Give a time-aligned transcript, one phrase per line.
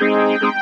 [0.00, 0.52] が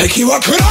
[0.00, 0.69] 敵は来る Now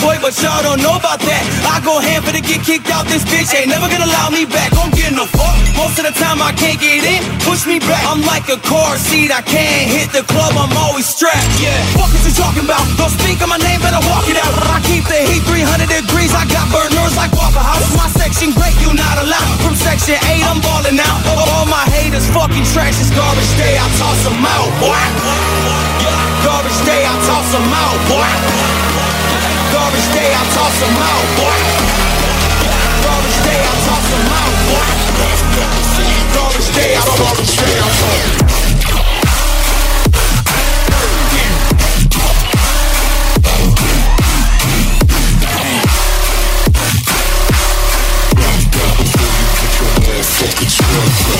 [0.00, 1.42] boy, but y'all don't know about that.
[1.68, 4.48] I go ham for to get kicked out this bitch, ain't never gonna allow me
[4.48, 4.72] back.
[4.72, 5.54] Don't get no fuck.
[5.76, 8.00] Most of the time I can't get in, push me back.
[8.08, 11.46] I'm like a car seat, I can't hit the club, I'm always strapped.
[11.60, 12.84] Yeah, fuck what you talking about?
[12.96, 14.52] Don't speak on my name, better walk it out.
[14.72, 17.84] I keep the heat 300 degrees, I got burners like Waffle House.
[17.96, 19.52] My section break, you not allowed.
[19.62, 21.20] From section 8, I'm balling out.
[21.28, 25.02] All my haters fucking trash, it's garbage day, I toss them out, boy.
[26.44, 28.87] Garbage day, I toss them out, boy
[29.98, 31.26] this day, I'll toss out,
[33.26, 33.82] this day, I'll
[34.30, 37.38] out, this day, I'll this day, I'll toss
[50.38, 51.37] Fucking truck,